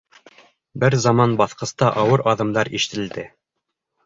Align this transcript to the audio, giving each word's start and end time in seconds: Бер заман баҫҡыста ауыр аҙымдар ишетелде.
Бер 0.83 0.97
заман 1.03 1.35
баҫҡыста 1.41 1.91
ауыр 2.05 2.25
аҙымдар 2.33 2.73
ишетелде. 2.81 3.29